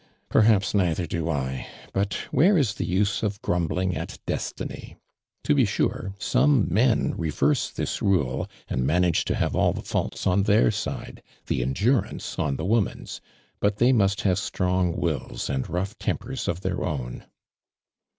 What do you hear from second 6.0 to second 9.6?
some men revei se this rule and manage to liavo